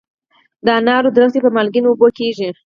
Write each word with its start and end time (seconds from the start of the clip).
د 0.65 0.67
انارو 0.79 1.09
ونې 1.15 1.39
په 1.43 1.49
مالګینو 1.55 1.87
اوبو 1.91 2.07
کیږي؟ 2.19 2.49